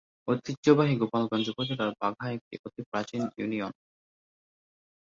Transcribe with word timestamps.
ঐতিহ্যবাহী 0.27 0.93
গোলাপগঞ্জ 1.01 1.45
উপজেলার 1.49 1.91
বাঘা 2.01 2.25
একটি 2.31 2.55
অতি 2.65 2.81
প্রাচীন 2.91 3.21
ইউনিয়ন। 3.37 3.73